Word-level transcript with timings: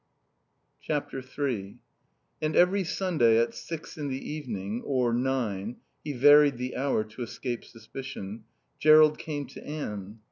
iii 0.89 1.77
And 2.41 2.55
every 2.55 2.83
Sunday 2.83 3.37
at 3.37 3.53
six 3.53 3.99
in 3.99 4.07
the 4.07 4.31
evening, 4.31 4.81
or 4.83 5.13
nine 5.13 5.75
(he 6.03 6.11
varied 6.13 6.57
the 6.57 6.75
hour 6.75 7.03
to 7.03 7.21
escape 7.21 7.63
suspicion), 7.63 8.45
Jerrold 8.79 9.19
came 9.19 9.45
to 9.45 9.63
Anne. 9.63 10.19